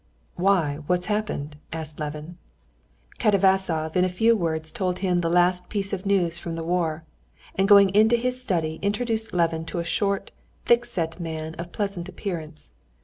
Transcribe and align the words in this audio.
"Why, 0.35 0.79
what's 0.87 1.05
happened?" 1.13 1.57
asked 1.71 1.99
Levin. 1.99 2.39
Katavasov 3.19 3.95
in 3.95 4.03
a 4.03 4.09
few 4.09 4.35
words 4.35 4.71
told 4.71 4.97
him 4.97 5.19
the 5.19 5.29
last 5.29 5.69
piece 5.69 5.93
of 5.93 6.07
news 6.07 6.39
from 6.39 6.55
the 6.55 6.63
war, 6.63 7.03
and 7.53 7.67
going 7.67 7.89
into 7.93 8.15
his 8.15 8.41
study, 8.41 8.79
introduced 8.81 9.31
Levin 9.31 9.63
to 9.65 9.77
a 9.77 9.83
short, 9.83 10.31
thick 10.65 10.85
set 10.85 11.19
man 11.19 11.53
of 11.59 11.71
pleasant 11.71 12.09
appearance. 12.09 12.71